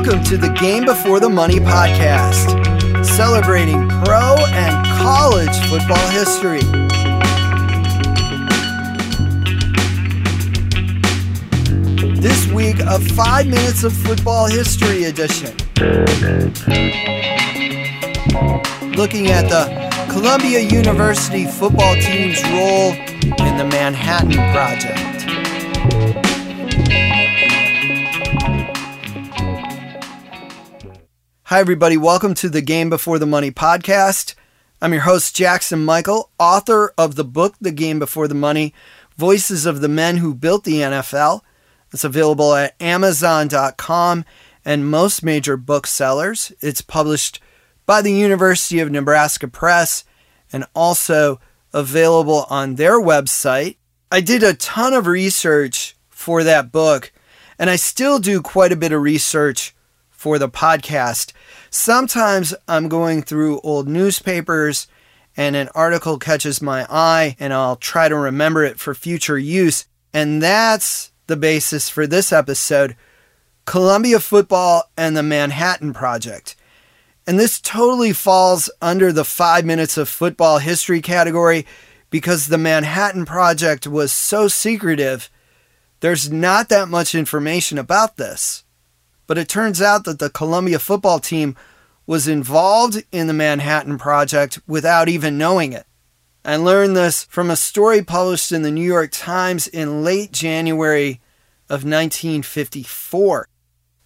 Welcome 0.00 0.22
to 0.26 0.36
the 0.36 0.50
Game 0.50 0.84
Before 0.84 1.18
the 1.18 1.28
Money 1.28 1.58
podcast, 1.58 2.54
celebrating 3.04 3.88
pro 3.88 4.36
and 4.46 4.86
college 4.96 5.50
football 5.68 6.08
history. 6.10 6.60
This 12.14 12.46
week, 12.52 12.76
a 12.78 13.00
five 13.16 13.48
minutes 13.48 13.82
of 13.82 13.92
football 13.92 14.46
history 14.46 15.06
edition. 15.06 15.50
Looking 18.94 19.32
at 19.32 19.48
the 19.48 19.66
Columbia 20.12 20.60
University 20.60 21.44
football 21.44 21.96
team's 21.96 22.40
role 22.44 22.92
in 22.92 23.56
the 23.56 23.68
Manhattan 23.68 24.34
Project. 24.54 25.08
Hi, 31.48 31.60
everybody. 31.60 31.96
Welcome 31.96 32.34
to 32.34 32.50
the 32.50 32.60
Game 32.60 32.90
Before 32.90 33.18
the 33.18 33.24
Money 33.24 33.50
podcast. 33.50 34.34
I'm 34.82 34.92
your 34.92 35.04
host, 35.04 35.34
Jackson 35.34 35.82
Michael, 35.82 36.30
author 36.38 36.92
of 36.98 37.14
the 37.14 37.24
book, 37.24 37.54
The 37.58 37.72
Game 37.72 37.98
Before 37.98 38.28
the 38.28 38.34
Money 38.34 38.74
Voices 39.16 39.64
of 39.64 39.80
the 39.80 39.88
Men 39.88 40.18
Who 40.18 40.34
Built 40.34 40.64
the 40.64 40.80
NFL. 40.82 41.40
It's 41.90 42.04
available 42.04 42.54
at 42.54 42.74
Amazon.com 42.82 44.26
and 44.62 44.90
most 44.90 45.22
major 45.22 45.56
booksellers. 45.56 46.52
It's 46.60 46.82
published 46.82 47.40
by 47.86 48.02
the 48.02 48.12
University 48.12 48.80
of 48.80 48.90
Nebraska 48.90 49.48
Press 49.48 50.04
and 50.52 50.66
also 50.74 51.40
available 51.72 52.44
on 52.50 52.74
their 52.74 53.00
website. 53.00 53.76
I 54.12 54.20
did 54.20 54.42
a 54.42 54.52
ton 54.52 54.92
of 54.92 55.06
research 55.06 55.96
for 56.10 56.44
that 56.44 56.70
book, 56.70 57.10
and 57.58 57.70
I 57.70 57.76
still 57.76 58.18
do 58.18 58.42
quite 58.42 58.70
a 58.70 58.76
bit 58.76 58.92
of 58.92 59.00
research 59.00 59.74
for 60.18 60.36
the 60.36 60.48
podcast. 60.48 61.32
Sometimes 61.70 62.52
I'm 62.66 62.88
going 62.88 63.22
through 63.22 63.60
old 63.60 63.86
newspapers 63.86 64.88
and 65.36 65.54
an 65.54 65.68
article 65.76 66.18
catches 66.18 66.60
my 66.60 66.84
eye 66.90 67.36
and 67.38 67.54
I'll 67.54 67.76
try 67.76 68.08
to 68.08 68.16
remember 68.16 68.64
it 68.64 68.80
for 68.80 68.94
future 68.94 69.38
use. 69.38 69.86
And 70.12 70.42
that's 70.42 71.12
the 71.28 71.36
basis 71.36 71.88
for 71.88 72.04
this 72.04 72.32
episode 72.32 72.96
Columbia 73.64 74.18
football 74.18 74.90
and 74.96 75.16
the 75.16 75.22
Manhattan 75.22 75.92
Project. 75.92 76.56
And 77.24 77.38
this 77.38 77.60
totally 77.60 78.12
falls 78.12 78.68
under 78.82 79.12
the 79.12 79.24
five 79.24 79.64
minutes 79.64 79.96
of 79.96 80.08
football 80.08 80.58
history 80.58 81.00
category 81.00 81.64
because 82.10 82.48
the 82.48 82.58
Manhattan 82.58 83.24
Project 83.24 83.86
was 83.86 84.10
so 84.10 84.48
secretive. 84.48 85.30
There's 86.00 86.32
not 86.32 86.70
that 86.70 86.88
much 86.88 87.14
information 87.14 87.78
about 87.78 88.16
this 88.16 88.64
but 89.28 89.38
it 89.38 89.48
turns 89.48 89.80
out 89.80 90.04
that 90.04 90.18
the 90.18 90.30
Columbia 90.30 90.80
football 90.80 91.20
team 91.20 91.54
was 92.06 92.26
involved 92.26 93.04
in 93.12 93.28
the 93.28 93.34
Manhattan 93.34 93.98
Project 93.98 94.58
without 94.66 95.08
even 95.08 95.38
knowing 95.38 95.72
it. 95.72 95.86
I 96.44 96.56
learned 96.56 96.96
this 96.96 97.24
from 97.24 97.50
a 97.50 97.56
story 97.56 98.02
published 98.02 98.50
in 98.50 98.62
the 98.62 98.70
New 98.70 98.80
York 98.80 99.10
Times 99.12 99.66
in 99.66 100.02
late 100.02 100.32
January 100.32 101.20
of 101.68 101.84
1954. 101.84 103.46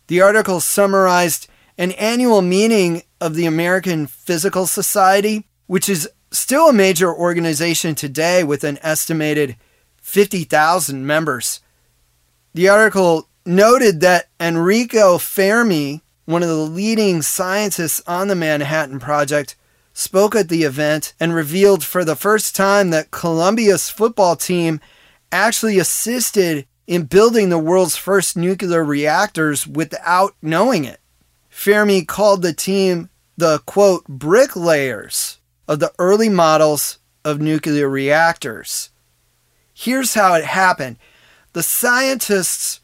The 0.09 0.21
article 0.21 0.59
summarized 0.59 1.47
an 1.79 1.93
annual 1.93 2.43
meeting 2.43 3.05
of 3.21 3.37
the 3.37 3.47
American 3.47 4.09
Physical 4.09 4.67
Society, 4.67 5.47
which 5.69 5.89
is 5.89 6.11
still 6.33 6.69
a 6.69 6.73
major 6.73 7.15
organization 7.15 7.95
today 7.95 8.43
with 8.43 8.65
an 8.65 8.81
estimated 8.83 9.57
50,000 9.99 11.07
members. 11.07 11.61
The 12.55 12.69
article 12.69 13.29
noted 13.45 14.01
that 14.01 14.29
Enrico 14.41 15.19
Fermi, 15.19 16.03
one 16.25 16.43
of 16.43 16.49
the 16.49 16.55
leading 16.57 17.23
scientists 17.23 18.03
on 18.07 18.29
the 18.29 18.35
Manhattan 18.35 18.99
Project, 18.99 19.57
spoke 19.93 20.35
at 20.35 20.49
the 20.49 20.63
event 20.63 21.15
and 21.21 21.35
revealed 21.35 21.85
for 21.85 22.05
the 22.05 22.17
first 22.17 22.57
time 22.57 22.91
that 22.91 23.11
Columbia's 23.11 23.91
football 23.91 24.37
team 24.37 24.81
actually 25.31 25.79
assisted 25.79 26.67
in 26.87 27.05
building 27.05 27.49
the 27.49 27.59
world's 27.59 27.97
first 27.97 28.37
nuclear 28.37 28.85
reactors 28.85 29.67
without 29.67 30.35
knowing 30.43 30.85
it. 30.85 31.01
Fermi 31.49 32.05
called 32.05 32.43
the 32.43 32.53
team 32.53 33.09
the 33.37 33.59
quote 33.61 34.07
bricklayers 34.07 35.39
of 35.69 35.79
the 35.79 35.93
early 35.99 36.29
models 36.29 36.99
of 37.25 37.41
nuclear 37.41 37.89
reactors. 37.89 38.91
Here's 39.73 40.15
how 40.15 40.35
it 40.35 40.45
happened. 40.45 40.99
The 41.53 41.63
scientists 41.63 42.81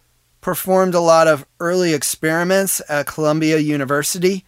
performed 0.48 0.94
a 0.94 1.00
lot 1.00 1.28
of 1.28 1.44
early 1.60 1.92
experiments 1.92 2.80
at 2.88 3.06
Columbia 3.06 3.58
University, 3.58 4.46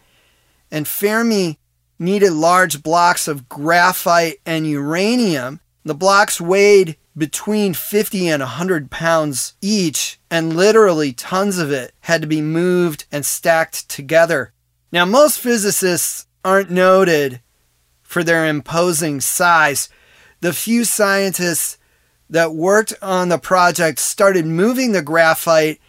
and 0.71 0.87
Fermi 0.87 1.59
needed 1.99 2.33
large 2.33 2.81
blocks 2.81 3.27
of 3.27 3.47
graphite 3.47 4.37
and 4.43 4.65
uranium. 4.67 5.59
The 5.85 5.93
blocks 5.93 6.41
weighed 6.41 6.97
between 7.15 7.75
50 7.75 8.29
and 8.29 8.41
100 8.41 8.89
pounds 8.89 9.53
each, 9.61 10.19
and 10.31 10.55
literally 10.55 11.13
tons 11.13 11.59
of 11.59 11.69
it 11.71 11.93
had 11.99 12.21
to 12.21 12.27
be 12.27 12.41
moved 12.41 13.05
and 13.11 13.23
stacked 13.23 13.87
together. 13.87 14.53
Now, 14.91 15.05
most 15.05 15.39
physicists 15.39 16.25
aren't 16.43 16.71
noted 16.71 17.41
for 18.01 18.23
their 18.23 18.47
imposing 18.47 19.21
size. 19.21 19.87
The 20.39 20.51
few 20.51 20.83
scientists 20.83 21.77
that 22.27 22.55
worked 22.55 22.95
on 23.03 23.29
the 23.29 23.37
project 23.37 23.99
started 23.99 24.47
moving 24.47 24.93
the 24.93 25.03
graphite 25.03 25.79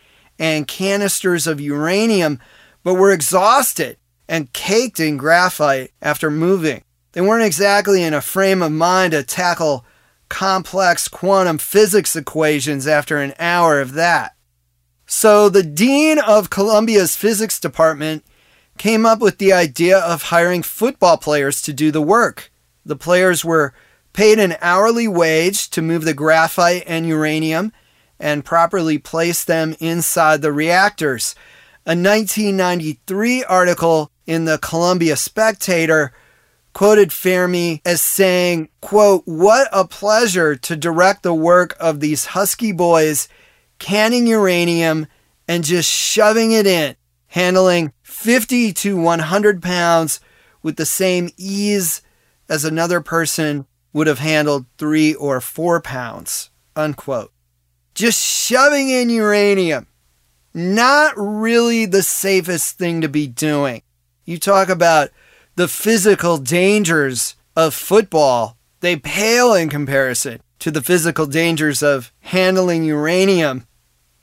and 0.42 0.66
canisters 0.66 1.47
of 1.47 1.60
uranium, 1.60 2.41
but 2.82 2.94
were 2.94 3.12
exhausted 3.12 3.97
and 4.28 4.53
caked 4.53 4.98
in 4.98 5.16
graphite 5.16 5.92
after 6.03 6.32
moving. 6.32 6.82
They 7.12 7.20
weren't 7.20 7.44
exactly 7.44 8.03
in 8.03 8.12
a 8.12 8.20
frame 8.20 8.60
of 8.60 8.72
mind 8.72 9.12
to 9.12 9.22
tackle 9.22 9.86
complex 10.28 11.06
quantum 11.06 11.58
physics 11.58 12.16
equations 12.16 12.88
after 12.88 13.19
an 13.19 13.34
hour 13.38 13.80
of 13.80 13.92
that. 13.92 14.34
So 15.06 15.48
the 15.48 15.62
dean 15.62 16.19
of 16.19 16.50
Columbia's 16.50 17.14
physics 17.14 17.60
department 17.60 18.24
came 18.78 19.06
up 19.06 19.20
with 19.20 19.38
the 19.38 19.53
idea 19.53 19.97
of 19.97 20.24
hiring 20.24 20.64
football 20.64 21.19
players 21.19 21.62
to 21.62 21.72
do 21.72 21.92
the 21.92 22.03
work. 22.03 22.50
The 22.84 22.97
players 22.97 23.44
were 23.44 23.74
paid 24.12 24.41
an 24.41 24.56
hourly 24.60 25.06
wage 25.06 25.70
to 25.70 25.82
move 25.82 26.04
the 26.04 26.14
graphite 26.14 26.82
and 26.88 27.06
uranium 27.06 27.72
and 28.22 28.44
properly 28.44 28.99
place 28.99 29.44
them 29.44 29.75
inside 29.81 30.41
the 30.41 30.53
reactors. 30.53 31.34
A 31.84 31.91
1993 31.91 33.43
article 33.44 34.12
in 34.27 34.44
the 34.44 34.59
Columbia 34.59 35.16
Spectator 35.16 36.12
quoted 36.72 37.12
Fermi 37.12 37.83
as 37.84 38.00
saying, 38.00 38.69
quote, 38.81 39.25
what 39.27 39.69
a 39.72 39.87
pleasure 39.87 40.55
to 40.55 40.77
direct 40.77 41.25
the 41.25 41.34
work 41.34 41.77
of 41.81 41.99
these 41.99 42.27
husky 42.27 42.71
boys 42.71 43.28
canning 43.78 44.28
uranium 44.28 45.09
and 45.49 45.65
just 45.65 45.91
shoving 45.91 46.53
it 46.53 46.66
in, 46.66 46.94
handling 47.27 47.93
50 48.04 48.72
to 48.75 48.97
100 48.97 49.60
pounds 49.60 50.21
with 50.62 50.77
the 50.77 50.87
same 50.87 51.28
ease 51.37 52.00
as 52.49 52.65
another 52.65 53.00
person 53.00 53.66
would 53.93 54.06
have 54.06 54.21
handled 54.21 54.66
three 54.78 55.12
or 55.15 55.41
four 55.41 55.81
pounds, 55.81 56.50
unquote 56.77 57.31
just 57.94 58.22
shoving 58.22 58.91
in 58.91 59.10
uranium. 59.10 59.86
Not 60.54 61.14
really 61.16 61.86
the 61.86 62.03
safest 62.03 62.78
thing 62.78 63.00
to 63.00 63.08
be 63.08 63.26
doing. 63.26 63.82
You 64.25 64.38
talk 64.38 64.69
about 64.69 65.10
the 65.56 65.69
physical 65.69 66.38
dangers 66.38 67.36
of 67.56 67.75
football, 67.75 68.56
they 68.80 68.97
pale 68.97 69.54
in 69.54 69.69
comparison 69.69 70.41
to 70.58 70.70
the 70.70 70.82
physical 70.82 71.26
dangers 71.26 71.82
of 71.82 72.12
handling 72.20 72.84
uranium. 72.84 73.66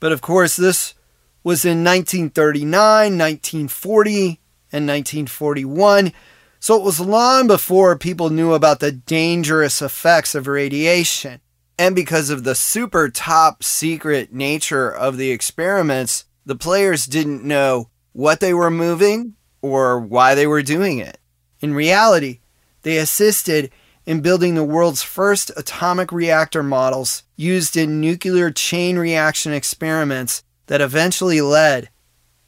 But 0.00 0.12
of 0.12 0.20
course, 0.20 0.56
this 0.56 0.94
was 1.42 1.64
in 1.64 1.84
1939, 1.84 2.70
1940, 2.70 4.40
and 4.72 4.86
1941. 4.86 6.12
So 6.58 6.76
it 6.76 6.82
was 6.82 7.00
long 7.00 7.46
before 7.46 7.96
people 7.96 8.30
knew 8.30 8.52
about 8.52 8.80
the 8.80 8.92
dangerous 8.92 9.80
effects 9.80 10.34
of 10.34 10.46
radiation. 10.46 11.40
And 11.80 11.96
because 11.96 12.28
of 12.28 12.44
the 12.44 12.54
super 12.54 13.08
top 13.08 13.64
secret 13.64 14.34
nature 14.34 14.94
of 14.94 15.16
the 15.16 15.30
experiments, 15.30 16.26
the 16.44 16.54
players 16.54 17.06
didn't 17.06 17.42
know 17.42 17.88
what 18.12 18.40
they 18.40 18.52
were 18.52 18.70
moving 18.70 19.34
or 19.62 19.98
why 19.98 20.34
they 20.34 20.46
were 20.46 20.60
doing 20.60 20.98
it. 20.98 21.16
In 21.60 21.72
reality, 21.72 22.40
they 22.82 22.98
assisted 22.98 23.70
in 24.04 24.20
building 24.20 24.56
the 24.56 24.62
world's 24.62 25.02
first 25.02 25.52
atomic 25.56 26.12
reactor 26.12 26.62
models 26.62 27.22
used 27.34 27.78
in 27.78 27.98
nuclear 27.98 28.50
chain 28.50 28.98
reaction 28.98 29.54
experiments 29.54 30.42
that 30.66 30.82
eventually 30.82 31.40
led 31.40 31.88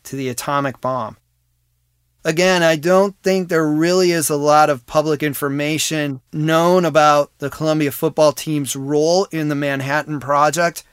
to 0.02 0.14
the 0.14 0.28
atomic 0.28 0.78
bomb. 0.82 1.16
Again, 2.24 2.62
I 2.62 2.76
don't 2.76 3.16
think 3.22 3.48
there 3.48 3.66
really 3.66 4.12
is 4.12 4.30
a 4.30 4.36
lot 4.36 4.70
of 4.70 4.86
public 4.86 5.24
information 5.24 6.20
known 6.32 6.84
about 6.84 7.36
the 7.38 7.50
Columbia 7.50 7.90
football 7.90 8.32
team's 8.32 8.76
role 8.76 9.26
in 9.32 9.48
the 9.48 9.56
Manhattan 9.56 10.20
Project. 10.20 10.84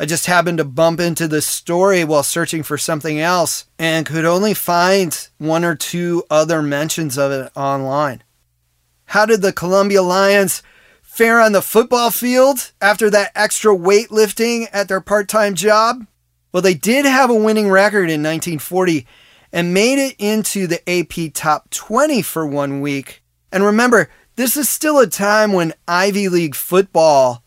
I 0.00 0.04
just 0.04 0.26
happened 0.26 0.58
to 0.58 0.64
bump 0.64 0.98
into 0.98 1.28
this 1.28 1.46
story 1.46 2.02
while 2.02 2.24
searching 2.24 2.64
for 2.64 2.76
something 2.76 3.20
else 3.20 3.66
and 3.78 4.04
could 4.04 4.24
only 4.24 4.52
find 4.52 5.28
one 5.38 5.64
or 5.64 5.76
two 5.76 6.24
other 6.28 6.60
mentions 6.60 7.16
of 7.16 7.30
it 7.30 7.52
online. 7.56 8.24
How 9.06 9.26
did 9.26 9.42
the 9.42 9.52
Columbia 9.52 10.02
Lions 10.02 10.62
fare 11.02 11.40
on 11.40 11.52
the 11.52 11.62
football 11.62 12.10
field 12.10 12.72
after 12.80 13.08
that 13.10 13.30
extra 13.34 13.76
weightlifting 13.76 14.66
at 14.72 14.88
their 14.88 15.00
part 15.00 15.28
time 15.28 15.54
job? 15.54 16.06
Well, 16.50 16.62
they 16.62 16.74
did 16.74 17.04
have 17.04 17.30
a 17.30 17.34
winning 17.34 17.68
record 17.70 18.10
in 18.10 18.22
1940 18.22 19.06
and 19.52 19.74
made 19.74 19.98
it 19.98 20.16
into 20.18 20.66
the 20.66 20.82
AP 20.88 21.32
Top 21.32 21.70
20 21.70 22.22
for 22.22 22.46
one 22.46 22.80
week. 22.80 23.22
And 23.50 23.64
remember, 23.64 24.10
this 24.36 24.56
is 24.56 24.68
still 24.68 24.98
a 24.98 25.06
time 25.06 25.52
when 25.52 25.74
Ivy 25.86 26.28
League 26.28 26.54
football 26.54 27.42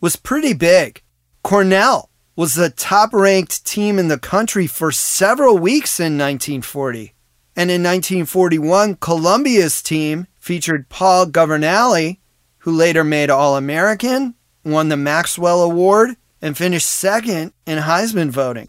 was 0.00 0.16
pretty 0.16 0.52
big. 0.52 1.02
Cornell 1.42 2.10
was 2.36 2.54
the 2.54 2.70
top 2.70 3.12
ranked 3.12 3.64
team 3.64 3.98
in 3.98 4.08
the 4.08 4.18
country 4.18 4.66
for 4.66 4.90
several 4.90 5.56
weeks 5.56 6.00
in 6.00 6.18
1940. 6.18 7.14
And 7.56 7.70
in 7.70 7.82
1941, 7.82 8.96
Columbia's 8.96 9.82
team 9.82 10.26
featured 10.38 10.88
Paul 10.88 11.26
Governali, 11.26 12.18
who 12.58 12.72
later 12.72 13.04
made 13.04 13.30
All 13.30 13.56
American, 13.56 14.34
won 14.64 14.88
the 14.88 14.96
Maxwell 14.96 15.62
Award, 15.62 16.16
and 16.42 16.58
finished 16.58 16.88
second 16.88 17.52
in 17.66 17.78
Heisman 17.78 18.30
voting. 18.30 18.68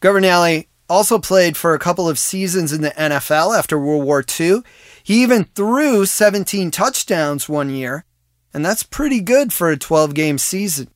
Governali 0.00 0.66
also 0.88 1.18
played 1.18 1.56
for 1.56 1.74
a 1.74 1.78
couple 1.78 2.08
of 2.08 2.18
seasons 2.18 2.72
in 2.72 2.82
the 2.82 2.90
NFL 2.90 3.56
after 3.56 3.78
World 3.78 4.04
War 4.04 4.24
II. 4.38 4.62
He 5.02 5.22
even 5.22 5.44
threw 5.44 6.06
17 6.06 6.70
touchdowns 6.70 7.48
one 7.48 7.70
year, 7.70 8.04
and 8.52 8.64
that's 8.64 8.82
pretty 8.82 9.20
good 9.20 9.52
for 9.52 9.70
a 9.70 9.76
12 9.76 10.14
game 10.14 10.38
season. 10.38 10.88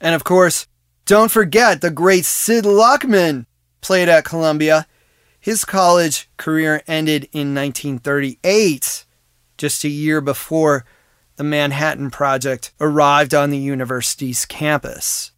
And 0.00 0.14
of 0.14 0.24
course, 0.24 0.66
don't 1.04 1.30
forget 1.30 1.80
the 1.80 1.90
great 1.90 2.24
Sid 2.24 2.64
Luckman 2.64 3.46
played 3.80 4.08
at 4.08 4.24
Columbia. 4.24 4.86
His 5.38 5.64
college 5.64 6.28
career 6.36 6.82
ended 6.86 7.24
in 7.32 7.54
1938, 7.54 9.04
just 9.56 9.84
a 9.84 9.88
year 9.88 10.20
before 10.20 10.84
the 11.36 11.44
Manhattan 11.44 12.10
Project 12.10 12.72
arrived 12.80 13.34
on 13.34 13.50
the 13.50 13.58
university's 13.58 14.44
campus. 14.44 15.32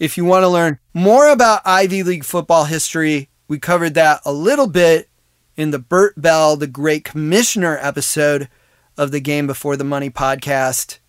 If 0.00 0.16
you 0.16 0.24
want 0.24 0.42
to 0.44 0.48
learn 0.48 0.78
more 0.94 1.28
about 1.28 1.60
Ivy 1.66 2.02
League 2.02 2.24
football 2.24 2.64
history, 2.64 3.28
we 3.48 3.58
covered 3.58 3.92
that 3.94 4.22
a 4.24 4.32
little 4.32 4.66
bit 4.66 5.10
in 5.56 5.72
the 5.72 5.78
Bert 5.78 6.18
Bell, 6.18 6.56
the 6.56 6.66
Great 6.66 7.04
Commissioner 7.04 7.76
episode 7.82 8.48
of 8.96 9.10
the 9.10 9.20
Game 9.20 9.46
Before 9.46 9.76
the 9.76 9.84
Money 9.84 10.08
podcast. 10.08 11.00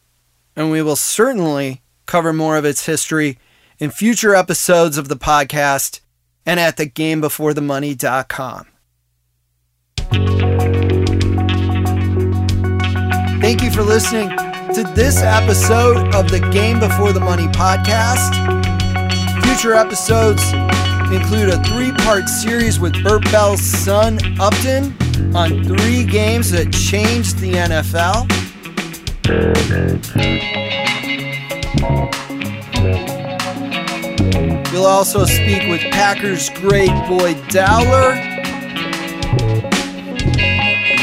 And 0.58 0.70
we 0.70 0.82
will 0.82 0.98
certainly 0.98 1.82
cover 2.06 2.34
more 2.34 2.58
of 2.58 2.66
its 2.66 2.86
history 2.86 3.40
in 3.80 3.92
future 3.92 4.36
episodes 4.36 4.98
of 4.98 5.08
the 5.08 5.16
podcast 5.16 6.02
and 6.46 6.60
at 6.60 6.76
thegamebeforethemoney.com. 6.76 8.68
Thank 13.40 13.64
you 13.64 13.72
for 13.72 13.84
listening 13.84 14.30
to 14.74 14.84
this 14.94 15.22
episode 15.22 16.14
of 16.14 16.30
the 16.30 16.42
Game 16.52 16.82
Before 16.82 17.14
the 17.14 17.22
Money 17.22 17.48
podcast. 17.48 18.71
Future 19.52 19.74
episodes 19.74 20.42
include 21.12 21.50
a 21.50 21.62
three 21.66 21.92
part 21.92 22.30
series 22.30 22.80
with 22.80 22.94
Bert 23.04 23.22
Bell's 23.34 23.62
son, 23.62 24.18
Upton, 24.40 24.96
on 25.36 25.66
three 25.66 26.06
games 26.06 26.52
that 26.52 26.72
changed 26.72 27.38
the 27.40 27.52
NFL. 27.52 28.32
We'll 34.72 34.86
also 34.86 35.26
speak 35.26 35.70
with 35.70 35.82
Packers 35.92 36.50
great 36.52 36.90
Boyd 37.10 37.38
Dowler, 37.50 38.14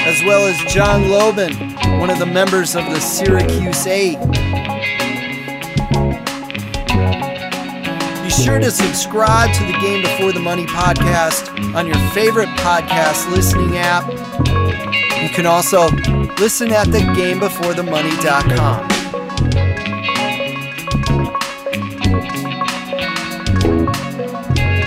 as 0.06 0.24
well 0.24 0.46
as 0.46 0.56
John 0.72 1.02
Lobon, 1.02 2.00
one 2.00 2.08
of 2.08 2.18
the 2.18 2.26
members 2.26 2.74
of 2.74 2.86
the 2.86 2.98
Syracuse 2.98 3.86
Eight. 3.86 4.16
Sure 8.38 8.58
to 8.58 8.70
subscribe 8.70 9.52
to 9.54 9.64
the 9.64 9.72
Game 9.80 10.02
Before 10.02 10.32
the 10.32 10.40
Money 10.40 10.64
podcast 10.66 11.50
on 11.74 11.86
your 11.86 11.96
favorite 12.10 12.48
podcast 12.60 13.30
listening 13.30 13.76
app. 13.76 14.06
You 15.20 15.28
can 15.28 15.44
also 15.44 15.90
listen 16.38 16.72
at 16.72 16.86
thegamebeforethemoney.com. 16.88 18.88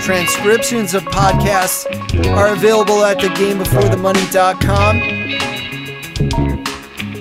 Transcriptions 0.00 0.94
of 0.94 1.02
podcasts 1.04 1.86
are 2.28 2.52
available 2.54 3.04
at 3.04 3.18
thegamebeforethemoney.com 3.18 4.96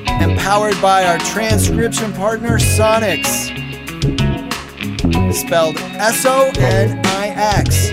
and 0.07 0.39
powered 0.39 0.81
by 0.81 1.03
our 1.05 1.17
transcription 1.19 2.11
partner, 2.13 2.57
Sonix 2.57 3.60
spelled 5.33 5.77
S 5.77 6.25
O 6.25 6.51
N 6.57 6.99
I 7.05 7.27
X. 7.29 7.89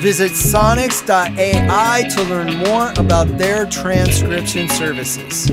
Visit 0.00 0.32
sonix.ai 0.32 2.04
to 2.10 2.22
learn 2.24 2.56
more 2.58 2.92
about 2.96 3.38
their 3.38 3.66
transcription 3.66 4.68
services. 4.68 5.50